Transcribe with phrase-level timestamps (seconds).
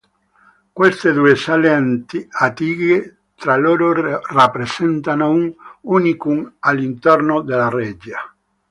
[0.73, 2.05] Queste due sale
[2.39, 8.19] attigue tra loro, rappresentano un unicum all'interno della reggia.